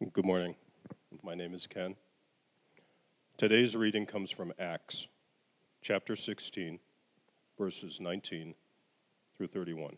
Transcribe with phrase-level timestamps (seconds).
[0.00, 0.54] Good morning.
[1.24, 1.96] My name is Ken.
[3.36, 5.08] Today's reading comes from Acts,
[5.82, 6.78] chapter 16,
[7.58, 8.54] verses 19
[9.36, 9.96] through 31.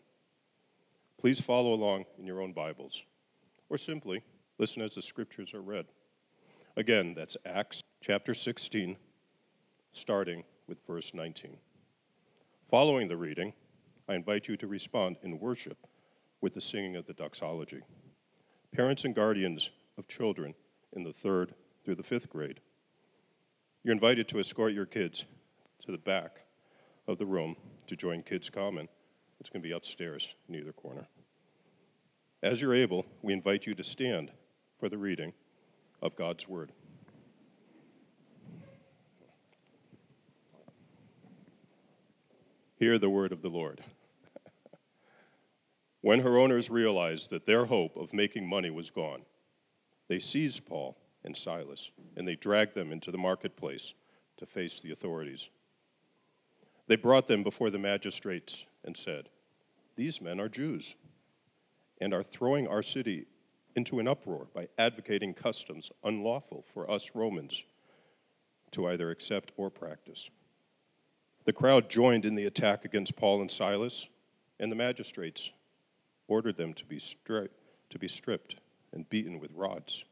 [1.19, 3.03] Please follow along in your own Bibles,
[3.69, 4.23] or simply
[4.57, 5.85] listen as the scriptures are read.
[6.75, 8.97] Again, that's Acts chapter 16,
[9.93, 11.57] starting with verse 19.
[12.71, 13.53] Following the reading,
[14.09, 15.77] I invite you to respond in worship
[16.41, 17.81] with the singing of the doxology.
[18.73, 20.53] Parents and guardians of children
[20.93, 21.53] in the third
[21.83, 22.59] through the fifth grade.
[23.83, 25.25] You're invited to escort your kids
[25.85, 26.41] to the back
[27.07, 27.55] of the room
[27.87, 28.87] to join Kids Common.
[29.39, 31.07] It's going to be upstairs in either corner.
[32.43, 34.31] As you're able, we invite you to stand
[34.79, 35.33] for the reading
[36.01, 36.71] of God's Word.
[42.81, 43.83] Hear the word of the Lord.
[46.01, 49.21] when her owners realized that their hope of making money was gone,
[50.11, 53.93] they seized Paul and Silas, and they dragged them into the marketplace
[54.35, 55.47] to face the authorities.
[56.87, 59.29] They brought them before the magistrates and said,
[59.95, 60.95] These men are Jews
[62.01, 63.25] and are throwing our city
[63.77, 67.63] into an uproar by advocating customs unlawful for us Romans
[68.71, 70.29] to either accept or practice.
[71.45, 74.09] The crowd joined in the attack against Paul and Silas,
[74.59, 75.51] and the magistrates
[76.27, 77.47] ordered them to be, stri-
[77.89, 78.55] to be stripped
[78.93, 80.03] and beaten with rods.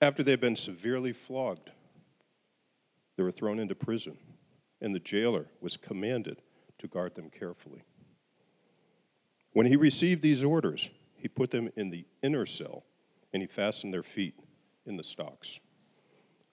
[0.00, 1.70] After they had been severely flogged,
[3.16, 4.16] they were thrown into prison,
[4.80, 6.40] and the jailer was commanded
[6.78, 7.84] to guard them carefully.
[9.52, 12.84] When he received these orders, he put them in the inner cell,
[13.32, 14.34] and he fastened their feet
[14.86, 15.60] in the stocks.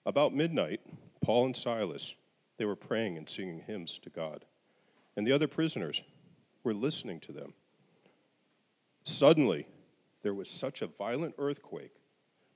[0.04, 0.80] About midnight,
[1.22, 2.14] Paul and Silas,
[2.58, 4.44] they were praying and singing hymns to God,
[5.16, 6.02] and the other prisoners
[6.64, 7.54] were listening to them.
[9.04, 9.66] Suddenly,
[10.22, 11.94] there was such a violent earthquake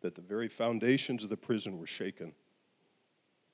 [0.00, 2.32] that the very foundations of the prison were shaken.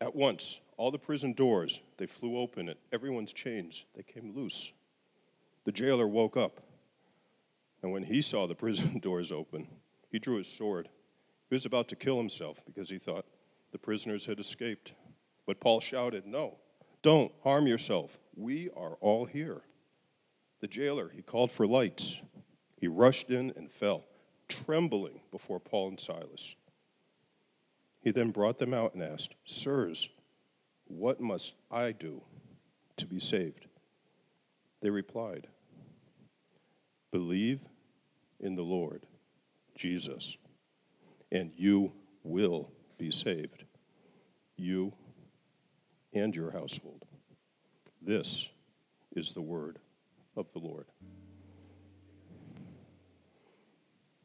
[0.01, 4.73] At once, all the prison doors, they flew open, and everyone's chains, they came loose.
[5.65, 6.61] The jailer woke up,
[7.83, 9.67] and when he saw the prison doors open,
[10.11, 10.89] he drew his sword.
[11.51, 13.27] He was about to kill himself because he thought
[13.73, 14.93] the prisoners had escaped.
[15.47, 16.57] But Paul shouted, No,
[17.03, 18.19] don't harm yourself.
[18.37, 19.63] We are all here.
[20.61, 22.21] The jailer, he called for lights.
[22.81, 24.05] He rushed in and fell,
[24.49, 26.55] trembling before Paul and Silas.
[28.01, 30.09] He then brought them out and asked, Sirs,
[30.87, 32.23] what must I do
[32.97, 33.67] to be saved?
[34.81, 35.49] They replied,
[37.11, 37.61] Believe
[38.41, 39.03] in the Lord
[39.75, 40.37] Jesus,
[41.33, 43.65] and you will be saved,
[44.57, 44.93] you
[46.13, 47.05] and your household.
[48.01, 48.49] This
[49.17, 49.79] is the word
[50.37, 50.87] of the Lord.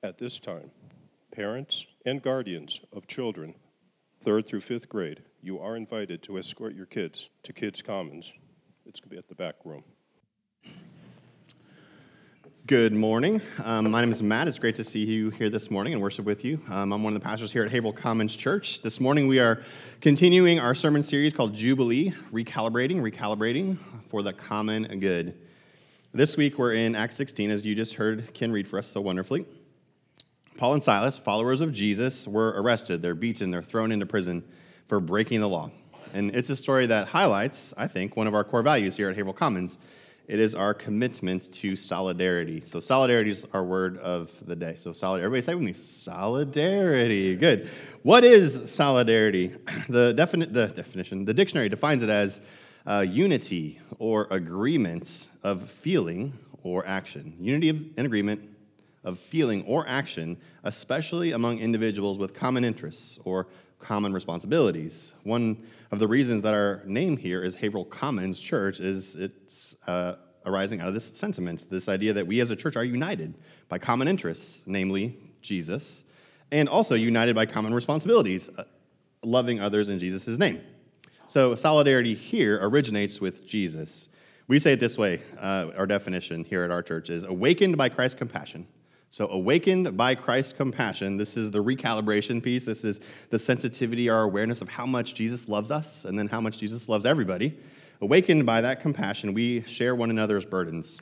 [0.03, 0.69] At this time,
[1.33, 3.55] parents and guardians of children,
[4.25, 8.29] third through fifth grade, you are invited to escort your kids to Kids Commons.
[8.85, 9.85] It's going to be at the back room.
[12.67, 13.41] Good morning.
[13.63, 14.49] Um, my name is Matt.
[14.49, 16.59] It's great to see you here this morning and worship with you.
[16.69, 18.81] Um, I'm one of the pastors here at Haverhill Commons Church.
[18.81, 19.63] This morning we are
[20.01, 23.77] continuing our sermon series called Jubilee Recalibrating, Recalibrating
[24.09, 25.39] for the Common Good.
[26.13, 28.99] This week we're in Acts 16, as you just heard Ken read for us so
[28.99, 29.45] wonderfully.
[30.63, 33.01] Paul and Silas, followers of Jesus, were arrested.
[33.01, 33.51] They're beaten.
[33.51, 34.45] They're thrown into prison
[34.87, 35.71] for breaking the law.
[36.13, 39.17] And it's a story that highlights, I think, one of our core values here at
[39.17, 39.77] Haverhill Commons.
[40.25, 42.63] It is our commitment to solidarity.
[42.65, 44.77] So, solidarity is our word of the day.
[44.79, 45.25] So, solidarity.
[45.25, 47.35] Everybody say with me solidarity.
[47.35, 47.69] Good.
[48.03, 49.53] What is solidarity?
[49.89, 52.39] The, defini- the definition, the dictionary defines it as
[52.87, 56.31] uh, unity or agreement of feeling
[56.63, 57.35] or action.
[57.37, 58.52] Unity of, and agreement
[59.03, 63.47] of feeling or action, especially among individuals with common interests or
[63.79, 65.11] common responsibilities.
[65.23, 70.15] One of the reasons that our name here is Haverhill Commons Church is it's uh,
[70.45, 73.35] arising out of this sentiment, this idea that we as a church are united
[73.69, 76.03] by common interests, namely Jesus,
[76.51, 78.63] and also united by common responsibilities, uh,
[79.23, 80.61] loving others in Jesus' name.
[81.27, 84.07] So solidarity here originates with Jesus.
[84.47, 87.89] We say it this way uh, our definition here at our church is awakened by
[87.89, 88.67] Christ's compassion
[89.13, 92.65] so, awakened by Christ's compassion, this is the recalibration piece.
[92.65, 92.99] This is
[93.29, 96.89] the sensitivity, our awareness of how much Jesus loves us and then how much Jesus
[96.89, 97.55] loves everybody.
[98.01, 100.99] Awakened by that compassion, we share one another's burdens,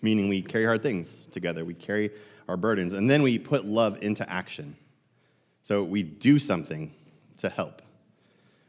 [0.00, 1.64] meaning we carry hard things together.
[1.64, 2.12] We carry
[2.46, 4.76] our burdens, and then we put love into action.
[5.64, 6.94] So, we do something
[7.38, 7.82] to help.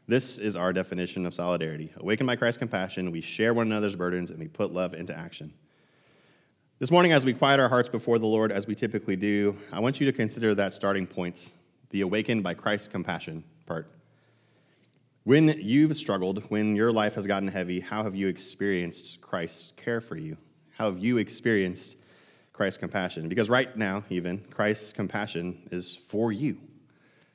[0.08, 1.92] This is our definition of solidarity.
[1.98, 5.54] Awakened by Christ's compassion, we share one another's burdens and we put love into action.
[6.80, 9.78] This morning, as we quiet our hearts before the Lord, as we typically do, I
[9.78, 11.52] want you to consider that starting point
[11.90, 13.88] the awakened by Christ's compassion part.
[15.22, 20.00] When you've struggled, when your life has gotten heavy, how have you experienced Christ's care
[20.00, 20.36] for you?
[20.72, 21.94] How have you experienced
[22.52, 23.28] Christ's compassion?
[23.28, 26.58] Because right now, even, Christ's compassion is for you.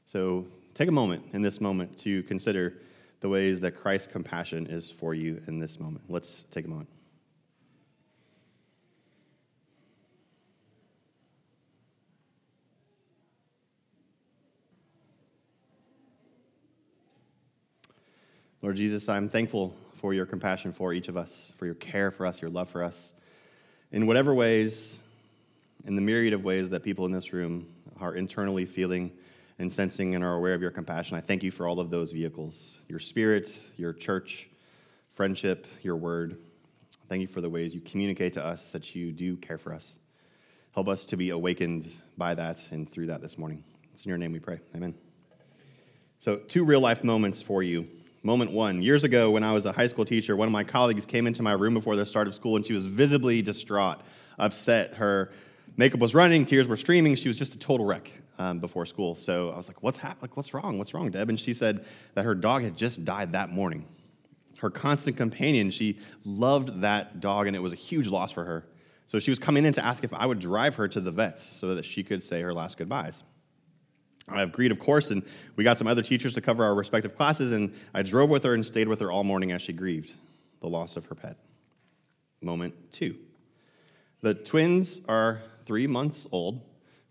[0.06, 2.82] So take a moment in this moment to consider
[3.22, 6.04] the ways that Christ's compassion is for you in this moment.
[6.10, 6.90] Let's take a moment.
[18.62, 22.26] Lord Jesus, I'm thankful for your compassion for each of us, for your care for
[22.26, 23.14] us, your love for us.
[23.94, 25.00] In whatever ways,
[25.86, 27.68] in the myriad of ways that people in this room
[28.02, 29.14] are internally feeling
[29.60, 32.12] and sensing and are aware of your compassion, I thank you for all of those
[32.12, 34.50] vehicles your spirit, your church,
[35.14, 36.38] friendship, your word.
[37.08, 39.98] Thank you for the ways you communicate to us that you do care for us.
[40.74, 43.64] Help us to be awakened by that and through that this morning.
[43.94, 44.60] It's in your name we pray.
[44.76, 44.96] Amen.
[46.20, 47.88] So, two real life moments for you
[48.22, 48.82] Moment one.
[48.82, 51.42] Years ago, when I was a high school teacher, one of my colleagues came into
[51.42, 54.02] my room before the start of school and she was visibly distraught,
[54.38, 54.96] upset.
[54.96, 55.32] Her
[55.78, 57.16] makeup was running, tears were streaming.
[57.16, 59.16] She was just a total wreck um, before school.
[59.16, 60.78] So I was like, what's, hap- like, what's wrong?
[60.78, 61.30] What's wrong, Deb?
[61.30, 61.86] And she said
[62.16, 63.86] that her dog had just died that morning.
[64.58, 68.66] Her constant companion, she loved that dog and it was a huge loss for her.
[69.08, 71.46] So she was coming in to ask if I would drive her to the vets
[71.46, 73.24] so that she could say her last goodbyes.
[74.32, 75.24] I agreed, of course, and
[75.56, 78.54] we got some other teachers to cover our respective classes, and I drove with her
[78.54, 80.14] and stayed with her all morning as she grieved
[80.62, 81.38] the loss of her pet.
[82.42, 83.16] Moment two.
[84.22, 86.62] The twins are three months old,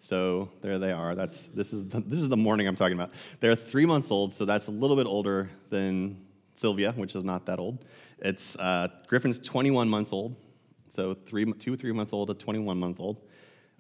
[0.01, 1.15] so there they are.
[1.15, 3.13] That's, this, is the, this is the morning I'm talking about.
[3.41, 6.25] They're three months old, so that's a little bit older than
[6.55, 7.85] Sylvia, which is not that old.
[8.19, 10.37] It's uh, Griffin's 21 months old,
[10.91, 13.21] so three, two, three months old, a 21 month old.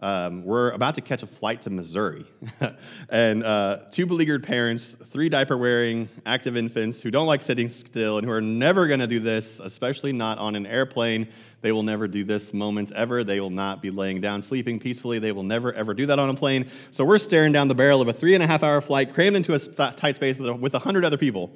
[0.00, 2.24] Um, we're about to catch a flight to Missouri.
[3.10, 8.18] and uh, two beleaguered parents, three diaper wearing active infants who don't like sitting still
[8.18, 11.26] and who are never going to do this, especially not on an airplane.
[11.60, 13.24] They will never do this moment ever.
[13.24, 15.18] They will not be laying down sleeping peacefully.
[15.18, 16.70] They will never, ever do that on a plane.
[16.92, 19.34] So we're staring down the barrel of a three and a half hour flight, crammed
[19.34, 19.58] into a
[19.92, 21.50] tight space with a, with 100 other people.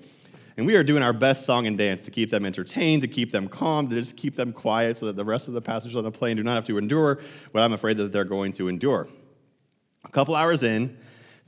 [0.57, 3.33] And we are doing our best song and dance to keep them entertained, to keep
[3.33, 6.05] them calm, to just keep them quiet so that the rest of the passengers on
[6.05, 7.21] the plane do not have to endure
[7.53, 9.09] what I'm afraid that they're going to endure.
[10.05, 10.97] A couple hours in,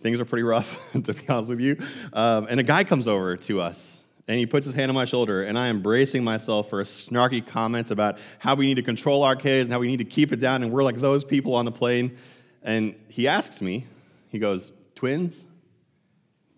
[0.00, 1.76] things are pretty rough, to be honest with you.
[2.12, 5.04] Um, and a guy comes over to us and he puts his hand on my
[5.04, 8.82] shoulder, and I am bracing myself for a snarky comment about how we need to
[8.82, 11.24] control our kids and how we need to keep it down, and we're like those
[11.24, 12.16] people on the plane.
[12.62, 13.86] And he asks me,
[14.30, 15.44] he goes, Twins?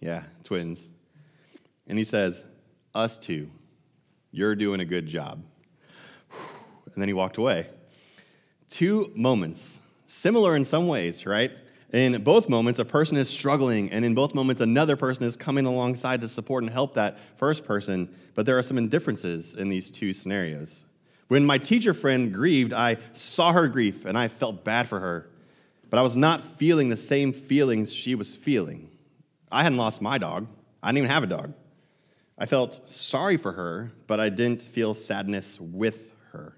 [0.01, 0.89] Yeah, twins.
[1.87, 2.43] And he says,
[2.95, 3.51] Us too,
[4.31, 5.43] you're doing a good job.
[6.31, 7.69] And then he walked away.
[8.69, 11.53] Two moments, similar in some ways, right?
[11.93, 15.67] In both moments, a person is struggling, and in both moments, another person is coming
[15.67, 18.13] alongside to support and help that first person.
[18.35, 20.85] But there are some differences in these two scenarios.
[21.29, 25.29] When my teacher friend grieved, I saw her grief and I felt bad for her,
[25.91, 28.91] but I was not feeling the same feelings she was feeling.
[29.51, 30.47] I hadn't lost my dog,
[30.83, 31.55] I didn't even have a dog.
[32.39, 36.57] I felt sorry for her, but I didn't feel sadness with her.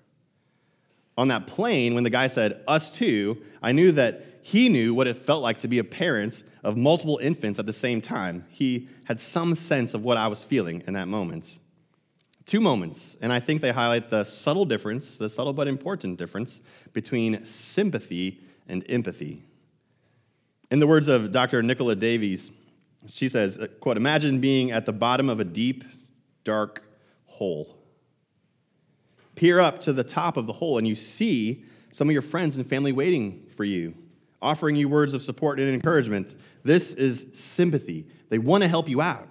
[1.16, 5.06] On that plane, when the guy said, us too, I knew that he knew what
[5.06, 8.46] it felt like to be a parent of multiple infants at the same time.
[8.50, 11.58] He had some sense of what I was feeling in that moment.
[12.44, 16.60] Two moments, and I think they highlight the subtle difference, the subtle but important difference
[16.92, 19.42] between sympathy and empathy.
[20.70, 21.62] In the words of Dr.
[21.62, 22.50] Nicola Davies,
[23.12, 25.84] she says, uh, quote, imagine being at the bottom of a deep,
[26.44, 26.84] dark
[27.26, 27.76] hole.
[29.34, 32.56] Peer up to the top of the hole and you see some of your friends
[32.56, 33.94] and family waiting for you,
[34.42, 36.34] offering you words of support and encouragement.
[36.64, 38.06] This is sympathy.
[38.28, 39.28] They want to help you out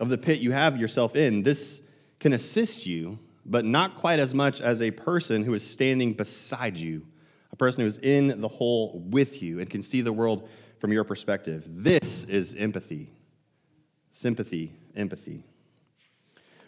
[0.00, 1.42] of the pit you have yourself in.
[1.42, 1.80] This
[2.20, 6.76] can assist you, but not quite as much as a person who is standing beside
[6.78, 7.06] you,
[7.52, 10.48] a person who is in the hole with you and can see the world
[10.78, 11.64] from your perspective.
[11.66, 13.10] This is empathy.
[14.12, 15.44] Sympathy, empathy.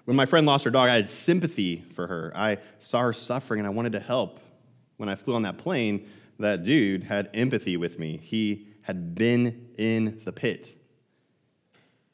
[0.04, 2.32] When my friend lost her dog, I had sympathy for her.
[2.34, 4.40] I saw her suffering and I wanted to help.
[4.96, 8.18] When I flew on that plane, that dude had empathy with me.
[8.22, 10.74] He had been in the pit.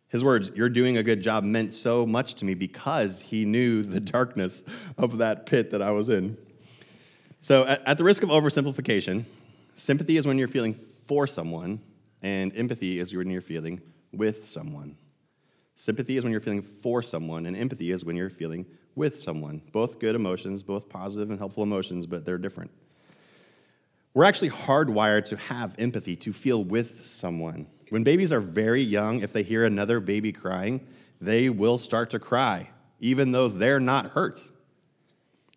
[0.08, 3.82] His words, You're doing a good job, meant so much to me because he knew
[3.82, 4.62] the darkness
[4.98, 6.36] of that pit that I was in.
[7.40, 9.24] So, at, the risk of oversimplification,
[9.76, 10.74] sympathy is when you're feeling
[11.06, 11.80] for someone,
[12.23, 13.80] and empathy is when you're feeling
[14.12, 14.96] with someone.
[15.76, 19.61] Sympathy is when you're feeling for someone, and empathy is when you're feeling with someone.
[19.73, 22.70] Both good emotions, both positive and helpful emotions, but they're different.
[24.14, 27.66] We're actually hardwired to have empathy, to feel with someone.
[27.90, 30.87] When babies are very young, if they hear another baby crying,
[31.20, 32.70] they will start to cry,
[33.00, 34.40] even though they're not hurt.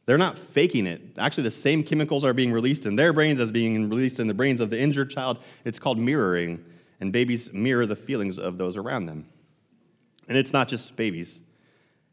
[0.08, 1.02] They're not faking it.
[1.18, 4.34] Actually, the same chemicals are being released in their brains as being released in the
[4.34, 5.38] brains of the injured child.
[5.66, 6.64] It's called mirroring,
[7.02, 9.28] and babies mirror the feelings of those around them.
[10.30, 11.42] And it's not just babies.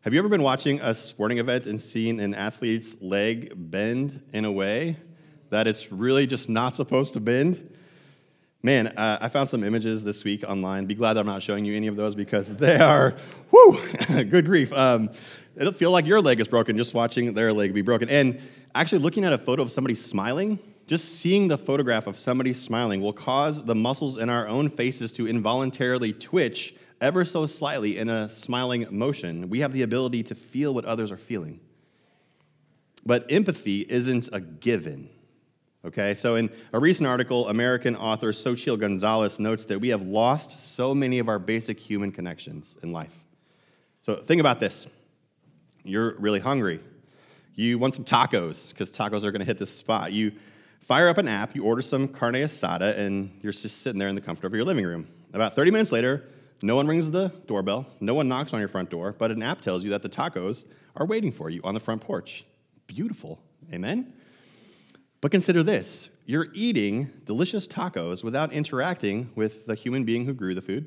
[0.01, 4.45] Have you ever been watching a sporting event and seen an athlete's leg bend in
[4.45, 4.97] a way
[5.51, 7.74] that it's really just not supposed to bend?
[8.65, 10.87] Man, uh, I found some images this week online.
[10.87, 13.15] Be glad I'm not showing you any of those because they are,
[13.51, 13.79] whoo,
[14.09, 14.73] good grief.
[14.73, 15.11] Um,
[15.55, 18.09] it'll feel like your leg is broken just watching their leg be broken.
[18.09, 18.41] And
[18.75, 23.03] actually, looking at a photo of somebody smiling, just seeing the photograph of somebody smiling
[23.03, 28.09] will cause the muscles in our own faces to involuntarily twitch ever so slightly in
[28.09, 29.51] a smiling motion.
[29.51, 31.61] We have the ability to feel what others are feeling.
[33.05, 35.11] But empathy isn't a given.
[35.85, 40.75] Okay, so in a recent article, American author Xochitl Gonzalez notes that we have lost
[40.75, 43.13] so many of our basic human connections in life.
[44.01, 44.87] So think about this
[45.85, 46.81] you're really hungry.
[47.55, 50.13] You want some tacos because tacos are going to hit this spot.
[50.13, 50.33] You
[50.81, 54.15] fire up an app, you order some carne asada, and you're just sitting there in
[54.15, 55.07] the comfort of your living room.
[55.35, 56.25] About 30 minutes later,
[56.63, 59.61] no one rings the doorbell, no one knocks on your front door, but an app
[59.61, 60.65] tells you that the tacos
[60.97, 62.47] are waiting for you on the front porch.
[62.87, 63.39] Beautiful.
[63.73, 64.15] Amen?
[65.25, 70.55] But consider this you're eating delicious tacos without interacting with the human being who grew
[70.55, 70.87] the food,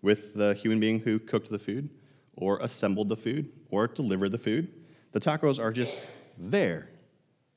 [0.00, 1.90] with the human being who cooked the food,
[2.36, 4.72] or assembled the food, or delivered the food.
[5.12, 6.00] The tacos are just
[6.38, 6.88] there.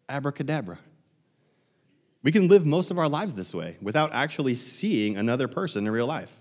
[0.09, 0.79] Abracadabra.
[2.21, 5.93] We can live most of our lives this way without actually seeing another person in
[5.93, 6.35] real life.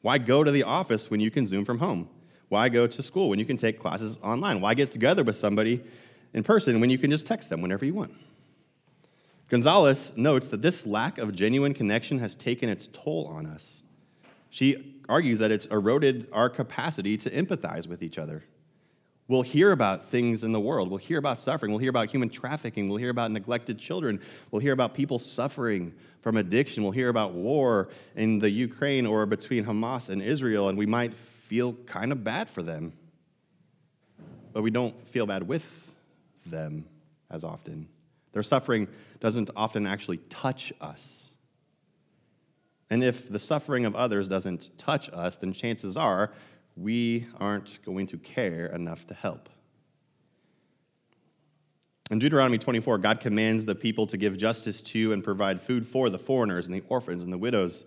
[0.00, 2.08] Why go to the office when you can Zoom from home?
[2.48, 4.62] Why go to school when you can take classes online?
[4.62, 5.84] Why get together with somebody
[6.32, 8.14] in person when you can just text them whenever you want?
[9.52, 13.82] Gonzalez notes that this lack of genuine connection has taken its toll on us.
[14.48, 18.44] She argues that it's eroded our capacity to empathize with each other.
[19.28, 20.88] We'll hear about things in the world.
[20.88, 21.70] We'll hear about suffering.
[21.70, 22.88] We'll hear about human trafficking.
[22.88, 24.22] We'll hear about neglected children.
[24.50, 25.92] We'll hear about people suffering
[26.22, 26.82] from addiction.
[26.82, 31.12] We'll hear about war in the Ukraine or between Hamas and Israel, and we might
[31.12, 32.94] feel kind of bad for them.
[34.54, 35.90] But we don't feel bad with
[36.46, 36.86] them
[37.30, 37.88] as often.
[38.32, 38.88] Their suffering
[39.20, 41.28] doesn't often actually touch us.
[42.90, 46.32] And if the suffering of others doesn't touch us, then chances are
[46.76, 49.48] we aren't going to care enough to help.
[52.10, 56.10] In Deuteronomy 24, God commands the people to give justice to and provide food for
[56.10, 57.84] the foreigners and the orphans and the widows.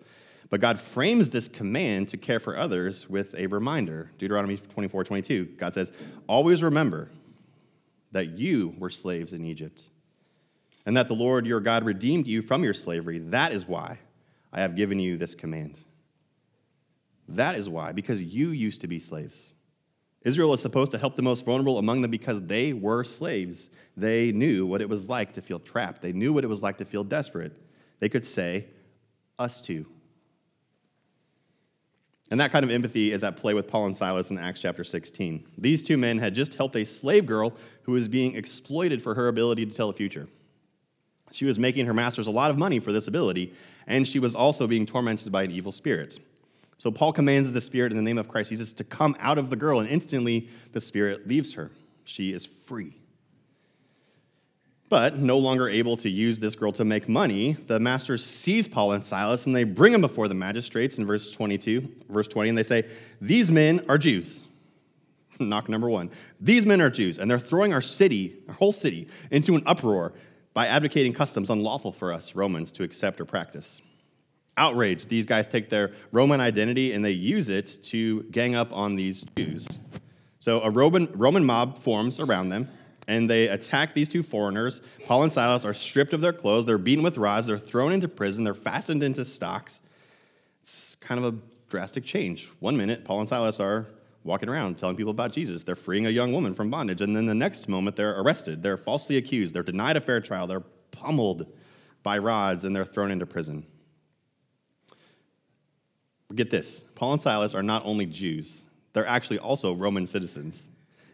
[0.50, 4.12] But God frames this command to care for others with a reminder.
[4.18, 5.92] Deuteronomy 24, 22, God says,
[6.28, 7.10] Always remember
[8.12, 9.86] that you were slaves in Egypt,
[10.86, 13.20] and that the Lord your God redeemed you from your slavery.
[13.20, 14.00] That is why
[14.54, 15.78] I have given you this command.
[17.28, 19.54] That is why, because you used to be slaves.
[20.22, 23.70] Israel is supposed to help the most vulnerable among them because they were slaves.
[23.96, 26.78] They knew what it was like to feel trapped, they knew what it was like
[26.80, 27.56] to feel desperate.
[28.00, 28.66] They could say,
[29.40, 29.86] Us too.
[32.32, 34.84] And that kind of empathy is at play with Paul and Silas in Acts chapter
[34.84, 35.48] 16.
[35.60, 39.28] These two men had just helped a slave girl who was being exploited for her
[39.28, 40.28] ability to tell the future.
[41.36, 43.54] She was making her masters a lot of money for this ability,
[43.88, 46.18] and she was also being tormented by an evil spirit.
[46.78, 49.50] So Paul commands the spirit in the name of Christ Jesus to come out of
[49.50, 51.72] the girl, and instantly the spirit leaves her.
[52.06, 52.96] She is free.
[54.88, 58.94] But no longer able to use this girl to make money, the masters seize Paul
[58.94, 62.58] and Silas and they bring them before the magistrates in verse 22, verse 20, and
[62.58, 62.86] they say,
[63.20, 64.42] These men are Jews.
[65.40, 66.12] Knock number one.
[66.40, 70.14] These men are Jews, and they're throwing our city, our whole city, into an uproar
[70.56, 73.84] by advocating customs unlawful for us Romans to accept or practice
[74.58, 75.10] outraged.
[75.10, 79.26] These guys take their Roman identity and they use it to gang up on these
[79.38, 79.68] Jews.
[80.40, 82.70] So a Roman, Roman mob forms around them
[83.08, 84.82] and they attack these two foreigners.
[85.06, 88.08] Paul and Silas are stripped of their clothes, they're beaten with rods, they're thrown into
[88.08, 89.82] prison, they're fastened into stocks.
[90.64, 91.38] It's kind of a
[91.70, 92.50] drastic change.
[92.60, 93.88] One minute, Paul and Silas are
[94.26, 95.64] walking around telling people about Jesus.
[95.64, 97.00] They're freeing a young woman from bondage.
[97.00, 98.62] And then the next moment, they're arrested.
[98.62, 99.54] They're falsely accused.
[99.56, 100.48] They're denied a fair trial.
[100.48, 101.46] They're pummeled
[102.04, 103.66] by rods and they're thrown into prison.
[106.34, 108.64] Get this Paul and Silas are not only Jews,
[108.94, 110.70] they're actually also Roman citizens.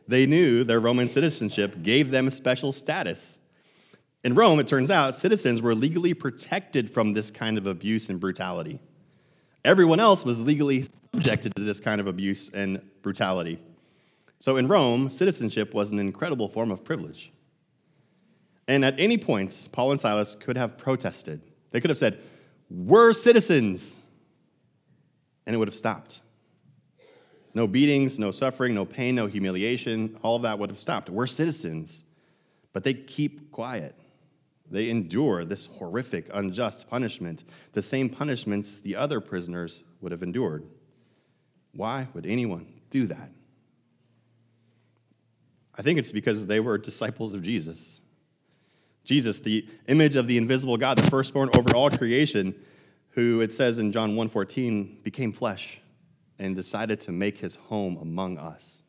[0.08, 3.38] They knew their Roman citizenship gave them special status.
[4.24, 8.20] In Rome, it turns out, citizens were legally protected from this kind of abuse and
[8.20, 8.80] brutality.
[9.66, 13.60] Everyone else was legally subjected to this kind of abuse and brutality.
[14.40, 17.32] So in Rome, citizenship was an incredible form of privilege.
[18.68, 21.42] And at any point, Paul and Silas could have protested.
[21.72, 22.20] They could have said,
[22.70, 23.98] We're citizens.
[25.46, 26.22] And it would have stopped.
[27.54, 30.18] No beatings, no suffering, no pain, no humiliation.
[30.24, 31.10] All of that would have stopped.
[31.10, 32.04] We're citizens.
[32.72, 33.96] But they keep quiet.
[34.70, 40.66] They endure this horrific, unjust punishment, the same punishments the other prisoners would have endured.
[41.74, 43.32] Why would anyone do that?
[45.76, 48.02] I think it's because they were disciples of Jesus.
[49.04, 52.56] Jesus, the image of the invisible God, the firstborn over all creation,
[53.12, 55.80] who it says in John 1:14 became flesh
[56.38, 58.82] and decided to make his home among us.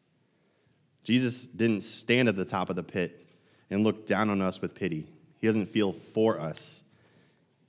[1.05, 3.27] Jesus didn't stand at the top of the pit
[3.71, 5.09] and look down on us with pity.
[5.39, 6.83] He doesn't feel for us.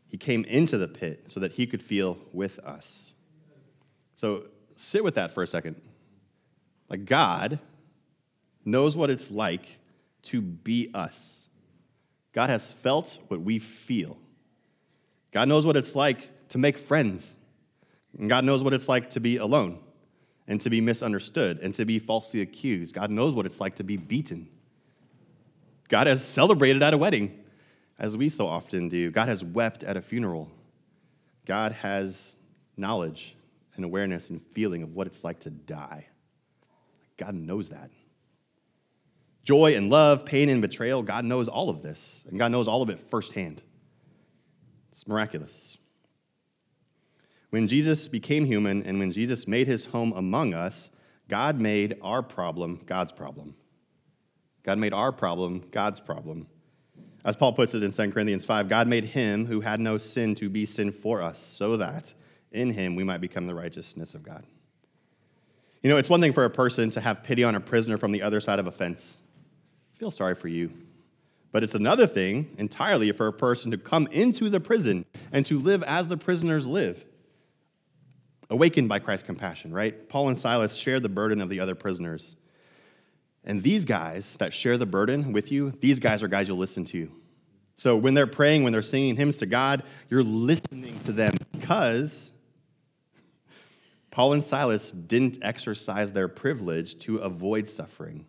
[0.07, 3.13] He came into the pit so that he could feel with us.
[4.15, 4.43] So
[4.75, 5.81] sit with that for a second.
[6.89, 7.59] Like God
[8.65, 9.77] knows what it's like
[10.23, 11.45] to be us.
[12.33, 14.17] God has felt what we feel.
[15.31, 17.35] God knows what it's like to make friends.
[18.17, 19.79] And God knows what it's like to be alone
[20.47, 22.93] and to be misunderstood and to be falsely accused.
[22.93, 24.49] God knows what it's like to be beaten.
[25.89, 27.39] God has celebrated at a wedding
[27.99, 29.11] as we so often do.
[29.11, 30.49] God has wept at a funeral.
[31.45, 32.35] God has
[32.77, 33.35] knowledge
[33.75, 36.07] and awareness and feeling of what it's like to die.
[37.17, 37.89] God knows that.
[39.43, 42.81] Joy and love, pain and betrayal, God knows all of this, and God knows all
[42.81, 43.61] of it firsthand.
[44.91, 45.77] It's miraculous.
[47.49, 50.89] When Jesus became human and when Jesus made his home among us,
[51.27, 53.55] God made our problem God's problem.
[54.63, 56.47] God made our problem God's problem.
[57.25, 60.35] As Paul puts it in 2 Corinthians 5, God made him who had no sin
[60.35, 62.13] to be sin for us, so that
[62.53, 64.45] in him we might become the righteousness of God.
[65.81, 68.11] You know, it's one thing for a person to have pity on a prisoner from
[68.11, 69.17] the other side of a fence.
[69.95, 70.71] I feel sorry for you.
[71.51, 75.59] But it's another thing entirely for a person to come into the prison and to
[75.59, 77.05] live as the prisoners live.
[78.49, 80.09] Awakened by Christ's compassion, right?
[80.09, 82.35] Paul and Silas shared the burden of the other prisoners.
[83.45, 86.85] And these guys that share the burden with you, these guys are guys you'll listen
[86.85, 87.11] to.
[87.75, 92.31] So when they're praying, when they're singing hymns to God, you're listening to them because
[94.13, 98.27] Paul and Silas didn't exercise their privilege to avoid suffering.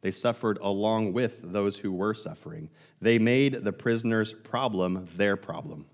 [0.00, 2.70] They suffered along with those who were suffering.
[3.02, 5.84] They made the prisoner's problem their problem.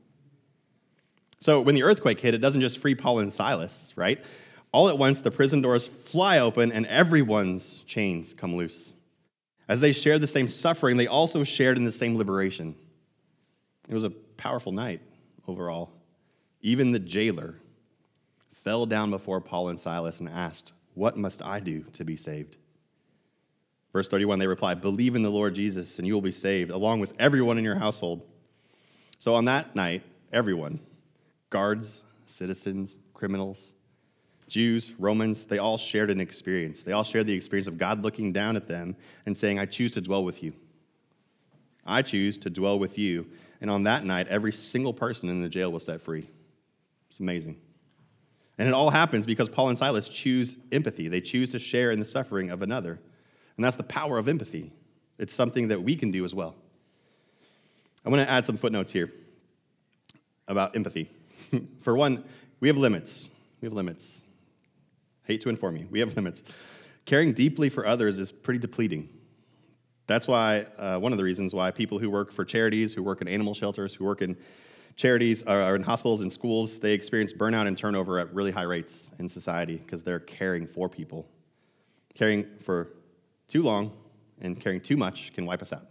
[1.40, 4.24] So when the earthquake hit, it doesn't just free Paul and Silas, right?
[4.70, 8.92] All at once, the prison doors fly open and everyone's chains come loose.
[9.66, 12.76] As they shared the same suffering, they also shared in the same liberation.
[13.88, 15.00] It was a powerful night
[15.48, 15.90] overall.
[16.62, 17.56] Even the jailer
[18.66, 22.57] fell down before Paul and Silas and asked, What must I do to be saved?
[23.92, 26.98] Verse 31, they replied, Believe in the Lord Jesus, and you will be saved, along
[26.98, 28.26] with everyone in your household.
[29.20, 30.02] So on that night,
[30.33, 30.81] everyone,
[31.48, 33.72] guards, citizens, criminals,
[34.48, 36.83] Jews, Romans, they all shared an experience.
[36.83, 39.92] They all shared the experience of God looking down at them and saying, I choose
[39.92, 40.52] to dwell with you.
[41.87, 43.29] I choose to dwell with you.
[43.61, 46.29] And on that night, every single person in the jail was set free.
[47.09, 47.59] It's amazing.
[48.59, 51.09] And it all happens because Paul and Silas choose empathy.
[51.09, 52.99] They choose to share in the suffering of another.
[53.57, 54.73] And that's the power of empathy.
[55.19, 56.55] It's something that we can do as well.
[58.05, 59.12] I want to add some footnotes here
[60.49, 61.11] about empathy.
[61.81, 62.25] For one,
[62.61, 63.31] we have limits.
[63.61, 64.23] We have limits.
[65.25, 66.45] Hate to inform you, we have limits.
[67.05, 69.09] Caring deeply for others is pretty depleting.
[70.09, 73.21] That's why, uh, one of the reasons why people who work for charities, who work
[73.21, 74.37] in animal shelters, who work in
[74.96, 79.11] charities or in hospitals and schools, they experience burnout and turnover at really high rates
[79.18, 81.28] in society because they're caring for people.
[82.14, 82.94] Caring for
[83.46, 83.92] too long
[84.40, 85.87] and caring too much can wipe us out.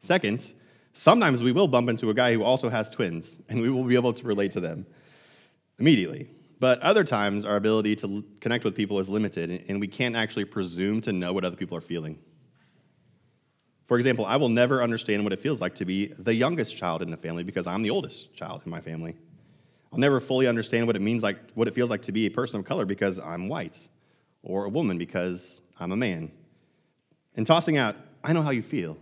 [0.00, 0.52] Second,
[0.92, 3.94] sometimes we will bump into a guy who also has twins, and we will be
[3.94, 4.86] able to relate to them
[5.78, 6.28] immediately.
[6.58, 10.44] But other times, our ability to connect with people is limited, and we can't actually
[10.44, 12.18] presume to know what other people are feeling.
[13.90, 17.02] For example, I will never understand what it feels like to be the youngest child
[17.02, 19.16] in the family because I'm the oldest child in my family.
[19.92, 22.30] I'll never fully understand what it means like what it feels like to be a
[22.30, 23.76] person of color because I'm white,
[24.44, 26.30] or a woman because I'm a man.
[27.34, 28.96] And tossing out, I know how you feel,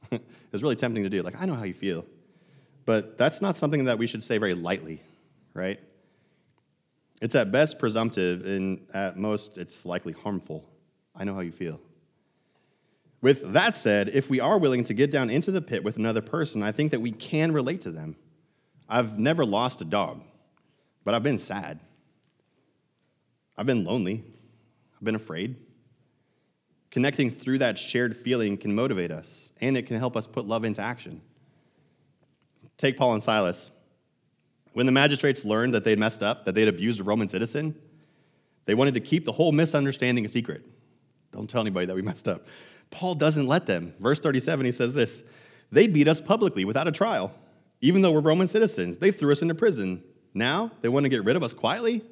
[0.10, 1.20] is really tempting to do.
[1.22, 2.06] Like, I know how you feel.
[2.86, 5.02] But that's not something that we should say very lightly,
[5.52, 5.78] right?
[7.20, 10.64] It's at best presumptive, and at most, it's likely harmful.
[11.14, 11.78] I know how you feel.
[13.22, 16.22] With that said, if we are willing to get down into the pit with another
[16.22, 18.16] person, I think that we can relate to them.
[18.88, 20.22] I've never lost a dog,
[21.04, 21.80] but I've been sad.
[23.56, 24.24] I've been lonely.
[24.96, 25.56] I've been afraid.
[26.90, 30.64] Connecting through that shared feeling can motivate us, and it can help us put love
[30.64, 31.20] into action.
[32.78, 33.70] Take Paul and Silas.
[34.72, 37.76] When the magistrates learned that they'd messed up, that they'd abused a Roman citizen,
[38.64, 40.64] they wanted to keep the whole misunderstanding a secret.
[41.32, 42.46] Don't tell anybody that we messed up.
[42.90, 43.94] Paul doesn't let them.
[44.00, 45.22] Verse 37, he says this
[45.70, 47.32] They beat us publicly without a trial,
[47.80, 48.98] even though we're Roman citizens.
[48.98, 50.02] They threw us into prison.
[50.34, 52.02] Now they want to get rid of us quietly?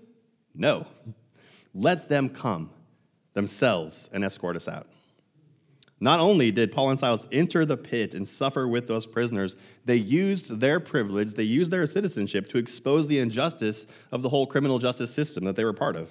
[0.55, 0.87] No.
[1.75, 2.71] Let them come
[3.35, 4.89] themselves and escort us out.
[6.01, 9.97] Not only did Paul and Silas enter the pit and suffer with those prisoners, they
[9.97, 14.79] used their privilege, they used their citizenship to expose the injustice of the whole criminal
[14.79, 16.11] justice system that they were part of.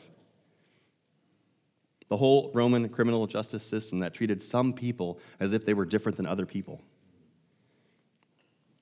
[2.10, 6.17] The whole Roman criminal justice system that treated some people as if they were different
[6.17, 6.82] than other people.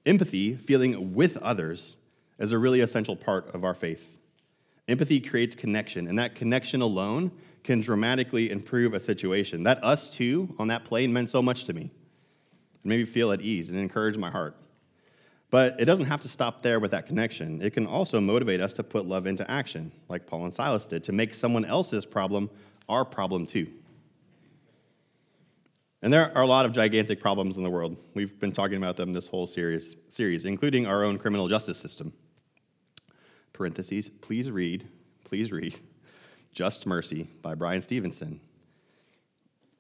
[0.06, 1.98] Empathy, feeling with others,
[2.38, 4.18] is a really essential part of our faith.
[4.88, 7.32] Empathy creates connection, and that connection alone
[7.64, 9.64] can dramatically improve a situation.
[9.64, 11.90] That us too on that plane meant so much to me.
[12.76, 14.56] It made me feel at ease and encouraged my heart.
[15.50, 17.62] But it doesn't have to stop there with that connection.
[17.62, 21.04] It can also motivate us to put love into action, like Paul and Silas did,
[21.06, 22.50] to make someone else's problem
[22.88, 23.68] our problem too.
[26.02, 27.98] And there are a lot of gigantic problems in the world.
[28.14, 32.14] We've been talking about them this whole series, series including our own criminal justice system.
[33.54, 34.88] Parentheses, please read,
[35.24, 35.80] please read
[36.52, 38.40] Just Mercy by Bryan Stevenson.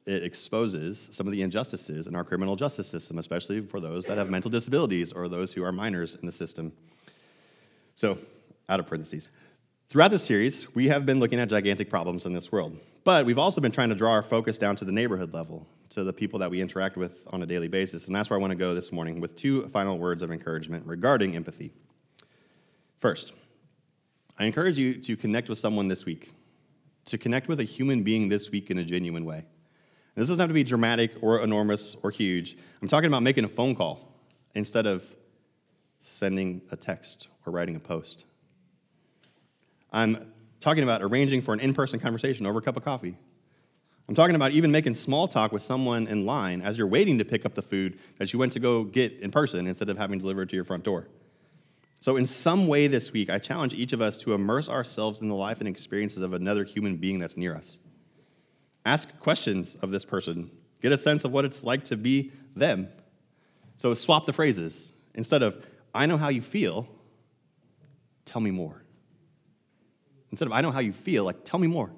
[0.05, 4.17] It exposes some of the injustices in our criminal justice system, especially for those that
[4.17, 6.71] have mental disabilities or those who are minors in the system.
[7.95, 8.17] So,
[8.69, 9.27] out of parentheses.
[9.89, 13.39] Throughout this series, we have been looking at gigantic problems in this world, but we've
[13.39, 16.39] also been trying to draw our focus down to the neighborhood level, to the people
[16.39, 18.07] that we interact with on a daily basis.
[18.07, 20.85] And that's where I want to go this morning with two final words of encouragement
[20.85, 21.71] regarding empathy.
[22.97, 23.31] First,
[24.37, 26.33] I encourage you to connect with someone this week
[27.05, 29.37] to connect with a human being this week in a genuine way.
[29.37, 32.57] And this doesn't have to be dramatic or enormous or huge.
[32.81, 34.11] I'm talking about making a phone call
[34.55, 35.03] instead of
[35.99, 38.25] sending a text or writing a post.
[39.91, 43.17] I'm talking about arranging for an in person conversation over a cup of coffee.
[44.07, 47.25] I'm talking about even making small talk with someone in line as you're waiting to
[47.25, 50.19] pick up the food that you went to go get in person instead of having
[50.19, 51.07] delivered to your front door.
[51.99, 55.27] So, in some way this week, I challenge each of us to immerse ourselves in
[55.27, 57.79] the life and experiences of another human being that's near us.
[58.85, 60.51] Ask questions of this person,
[60.83, 62.89] get a sense of what it's like to be them.
[63.75, 64.91] So, swap the phrases.
[65.15, 65.65] Instead of,
[65.95, 66.87] I know how you feel,
[68.25, 68.84] tell me more.
[70.31, 71.91] Instead of, I know how you feel, like, tell me more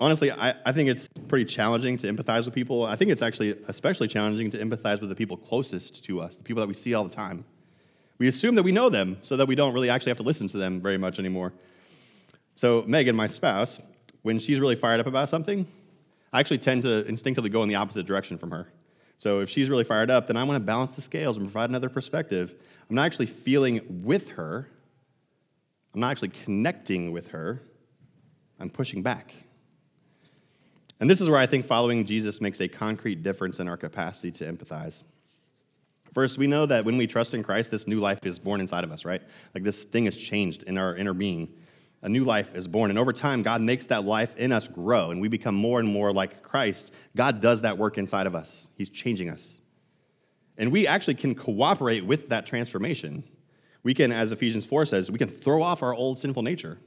[0.00, 2.84] honestly, I, I think it's pretty challenging to empathize with people.
[2.84, 6.42] I think it's actually especially challenging to empathize with the people closest to us, the
[6.42, 7.44] people that we see all the time.
[8.18, 10.48] We assume that we know them so that we don't really actually have to listen
[10.48, 11.52] to them very much anymore.
[12.54, 13.80] So, Megan, my spouse,
[14.22, 15.66] when she's really fired up about something,
[16.32, 18.68] I actually tend to instinctively go in the opposite direction from her.
[19.18, 21.68] So, if she's really fired up, then I want to balance the scales and provide
[21.68, 22.54] another perspective.
[22.88, 24.68] I'm not actually feeling with her,
[25.96, 27.62] I'm not actually connecting with her,
[28.60, 29.34] I'm pushing back.
[31.00, 34.30] And this is where I think following Jesus makes a concrete difference in our capacity
[34.32, 35.04] to empathize.
[36.12, 38.84] First, we know that when we trust in Christ, this new life is born inside
[38.84, 39.22] of us, right?
[39.54, 41.48] Like this thing has changed in our inner being.
[42.02, 42.90] A new life is born.
[42.90, 45.88] And over time, God makes that life in us grow, and we become more and
[45.88, 46.92] more like Christ.
[47.16, 49.60] God does that work inside of us, He's changing us.
[50.58, 53.24] And we actually can cooperate with that transformation.
[53.86, 56.78] We can, as Ephesians 4 says, we can throw off our old sinful nature.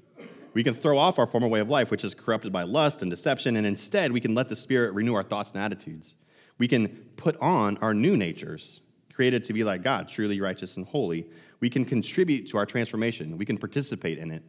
[0.53, 3.09] We can throw off our former way of life, which is corrupted by lust and
[3.09, 6.15] deception, and instead we can let the Spirit renew our thoughts and attitudes.
[6.57, 8.81] We can put on our new natures,
[9.13, 11.25] created to be like God, truly righteous and holy.
[11.61, 14.43] We can contribute to our transformation, we can participate in it.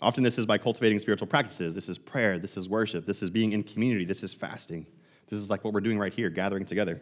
[0.00, 1.76] Often, this is by cultivating spiritual practices.
[1.76, 4.84] This is prayer, this is worship, this is being in community, this is fasting.
[5.28, 7.00] This is like what we're doing right here, gathering together.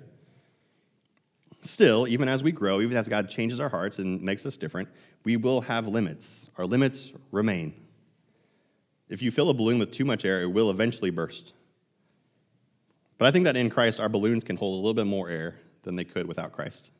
[1.64, 4.88] Still, even as we grow, even as God changes our hearts and makes us different,
[5.24, 6.48] we will have limits.
[6.58, 7.72] Our limits remain.
[9.08, 11.54] If you fill a balloon with too much air, it will eventually burst.
[13.16, 15.56] But I think that in Christ, our balloons can hold a little bit more air
[15.82, 16.90] than they could without Christ.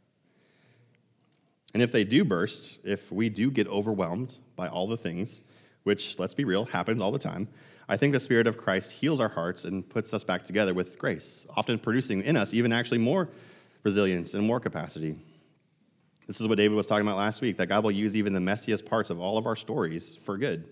[1.75, 5.41] And if they do burst, if we do get overwhelmed by all the things,
[5.83, 7.49] which, let's be real, happens all the time,
[7.87, 10.97] I think the Spirit of Christ heals our hearts and puts us back together with
[10.99, 13.29] grace, often producing in us even actually more
[13.85, 15.15] resilience and more capacity.
[16.27, 18.41] This is what David was talking about last week that God will use even the
[18.41, 20.69] messiest parts of all of our stories for good.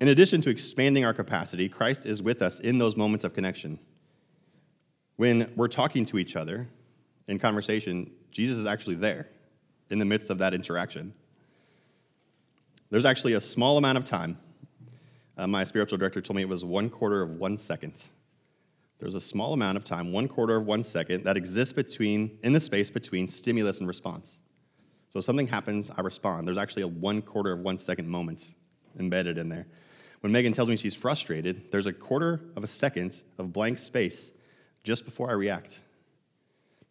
[0.00, 3.78] In addition to expanding our capacity, Christ is with us in those moments of connection.
[5.16, 6.68] When we're talking to each other
[7.26, 9.28] in conversation, Jesus is actually there
[9.90, 11.12] in the midst of that interaction.
[12.90, 14.38] There's actually a small amount of time
[15.38, 17.94] Uh, my spiritual director told me it was one quarter of one second.
[18.98, 22.52] There's a small amount of time, one quarter of one second, that exists between, in
[22.52, 24.40] the space between stimulus and response.
[25.08, 26.46] So something happens, I respond.
[26.46, 28.44] There's actually a one quarter of one second moment
[28.98, 29.66] embedded in there.
[30.20, 34.32] When Megan tells me she's frustrated, there's a quarter of a second of blank space
[34.82, 35.78] just before I react.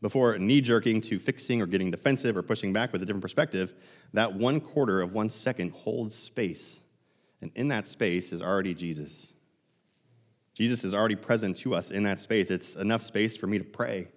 [0.01, 3.73] Before knee jerking to fixing or getting defensive or pushing back with a different perspective,
[4.13, 6.79] that one quarter of one second holds space.
[7.41, 9.33] And in that space is already Jesus.
[10.57, 12.49] Jesus is already present to us in that space.
[12.49, 14.07] It's enough space for me to pray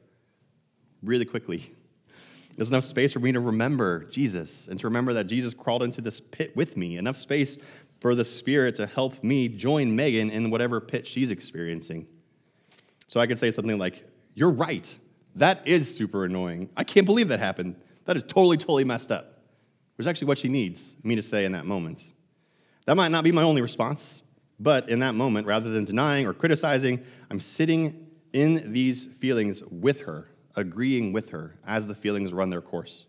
[1.03, 1.77] really quickly.
[2.57, 6.01] There's enough space for me to remember Jesus and to remember that Jesus crawled into
[6.01, 6.97] this pit with me.
[6.97, 7.59] Enough space
[8.01, 12.07] for the Spirit to help me join Megan in whatever pit she's experiencing.
[13.07, 14.95] So I could say something like, You're right.
[15.35, 16.71] That is super annoying.
[16.75, 17.77] I can't believe that happened.
[18.07, 19.43] That is totally, totally messed up.
[19.97, 22.03] Which is actually what she needs me to say in that moment.
[22.87, 24.23] That might not be my only response,
[24.61, 30.03] but in that moment, rather than denying or criticizing, I'm sitting in these feelings with
[30.03, 33.07] her, agreeing with her as the feelings run their course.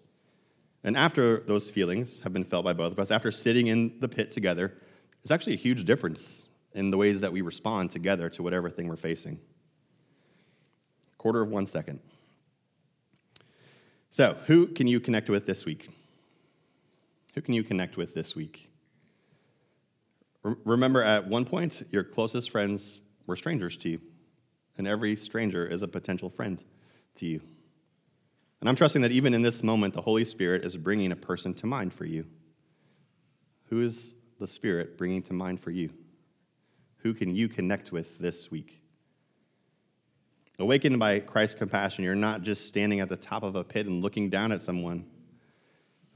[0.83, 4.07] And after those feelings have been felt by both of us, after sitting in the
[4.07, 4.73] pit together,
[5.21, 8.87] there's actually a huge difference in the ways that we respond together to whatever thing
[8.87, 9.37] we're facing.
[11.17, 11.99] Quarter of one second.
[14.09, 15.89] So, who can you connect with this week?
[17.35, 18.70] Who can you connect with this week?
[20.43, 24.01] Remember, at one point, your closest friends were strangers to you,
[24.77, 26.63] and every stranger is a potential friend
[27.15, 27.41] to you.
[28.60, 31.54] And I'm trusting that even in this moment, the Holy Spirit is bringing a person
[31.56, 32.25] to mind for you.
[33.69, 35.91] Who is the Spirit bringing to mind for you?
[36.97, 38.82] Who can you connect with this week?
[40.60, 44.04] Awakened by Christ's compassion, you're not just standing at the top of a pit and
[44.04, 45.08] looking down at someone.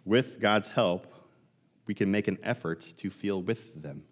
[0.03, 1.11] With God's help,
[1.87, 4.03] we can make an effort to feel with them.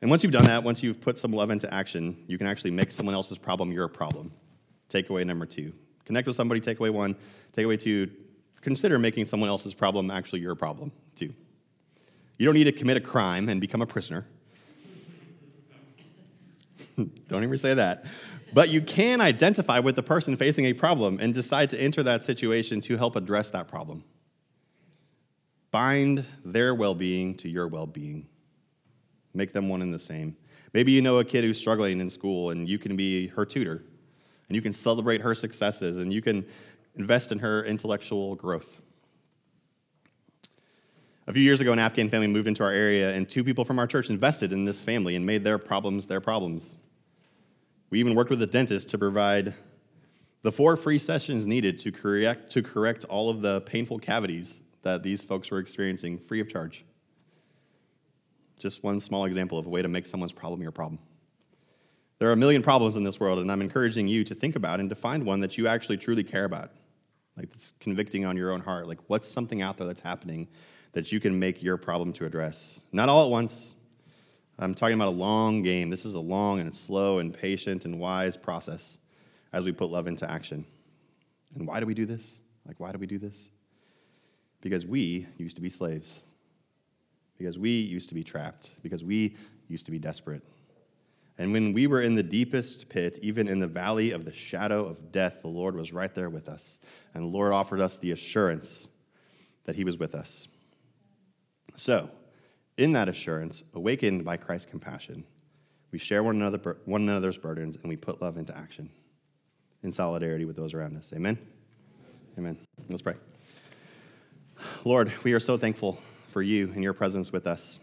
[0.00, 2.70] And once you've done that, once you've put some love into action, you can actually
[2.70, 4.32] make someone else's problem your problem.
[4.88, 5.72] Takeaway number two
[6.10, 7.14] Connect with somebody, takeaway one.
[7.56, 8.10] Takeaway two,
[8.60, 11.32] consider making someone else's problem actually your problem, too.
[12.36, 14.26] You don't need to commit a crime and become a prisoner.
[17.28, 18.06] don't even say that.
[18.52, 22.24] But you can identify with the person facing a problem and decide to enter that
[22.24, 24.02] situation to help address that problem.
[25.70, 28.26] Bind their well being to your well being,
[29.34, 30.36] make them one and the same.
[30.72, 33.84] Maybe you know a kid who's struggling in school and you can be her tutor
[34.50, 36.44] and you can celebrate her successes, and you can
[36.96, 38.80] invest in her intellectual growth.
[41.28, 43.78] A few years ago, an Afghan family moved into our area, and two people from
[43.78, 46.76] our church invested in this family and made their problems their problems.
[47.90, 49.54] We even worked with a dentist to provide
[50.42, 55.04] the four free sessions needed to correct, to correct all of the painful cavities that
[55.04, 56.84] these folks were experiencing free of charge.
[58.60, 60.98] Just one small example of a way to make someone's problem your problem.
[62.18, 64.78] There are a million problems in this world, and I'm encouraging you to think about
[64.78, 66.70] and to find one that you actually truly care about.
[67.36, 68.86] Like it's convicting on your own heart.
[68.86, 70.48] Like, what's something out there that's happening
[70.92, 72.80] that you can make your problem to address?
[72.92, 73.74] Not all at once.
[74.58, 75.88] I'm talking about a long game.
[75.88, 78.98] This is a long and slow and patient and wise process
[79.54, 80.66] as we put love into action.
[81.54, 82.40] And why do we do this?
[82.66, 83.48] Like, why do we do this?
[84.60, 86.20] Because we used to be slaves.
[87.40, 88.68] Because we used to be trapped.
[88.82, 89.34] Because we
[89.66, 90.42] used to be desperate.
[91.38, 94.84] And when we were in the deepest pit, even in the valley of the shadow
[94.84, 96.80] of death, the Lord was right there with us.
[97.14, 98.88] And the Lord offered us the assurance
[99.64, 100.48] that He was with us.
[101.76, 102.10] So,
[102.76, 105.24] in that assurance, awakened by Christ's compassion,
[105.92, 108.90] we share one, another, one another's burdens and we put love into action
[109.82, 111.10] in solidarity with those around us.
[111.14, 111.38] Amen?
[112.36, 112.58] Amen.
[112.90, 113.14] Let's pray.
[114.84, 115.98] Lord, we are so thankful
[116.30, 117.80] for you and your presence with us.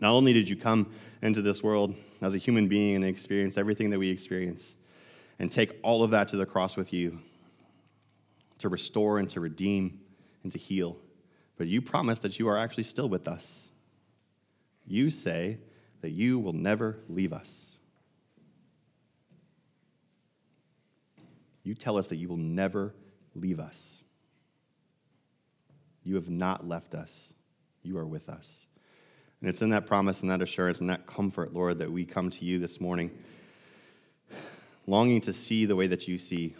[0.00, 3.90] Not only did you come into this world as a human being and experience everything
[3.90, 4.76] that we experience
[5.38, 7.18] and take all of that to the cross with you
[8.58, 10.00] to restore and to redeem
[10.42, 10.96] and to heal.
[11.56, 13.70] But you promise that you are actually still with us.
[14.86, 15.58] You say
[16.00, 17.76] that you will never leave us.
[21.62, 22.94] You tell us that you will never
[23.34, 23.98] leave us.
[26.02, 27.34] You have not left us.
[27.88, 28.66] You are with us.
[29.40, 32.28] And it's in that promise and that assurance and that comfort, Lord, that we come
[32.28, 33.10] to you this morning,
[34.86, 36.54] longing to see the way that you see,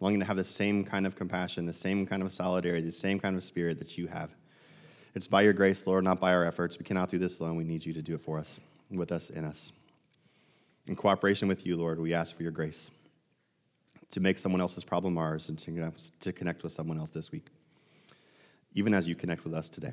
[0.00, 3.20] longing to have the same kind of compassion, the same kind of solidarity, the same
[3.20, 4.30] kind of spirit that you have.
[5.14, 6.78] It's by your grace, Lord, not by our efforts.
[6.78, 7.56] We cannot do this alone.
[7.56, 8.58] We need you to do it for us,
[8.90, 9.72] with us, in us.
[10.86, 12.90] In cooperation with you, Lord, we ask for your grace
[14.12, 17.48] to make someone else's problem ours and to uh, connect with someone else this week,
[18.72, 19.92] even as you connect with us today.